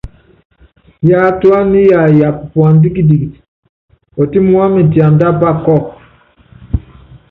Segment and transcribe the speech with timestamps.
[1.09, 3.39] Yatúana yayapa puandá kitikiti,
[4.21, 5.89] ɔtímí wámɛ tiánda apá kɔ́kɔ.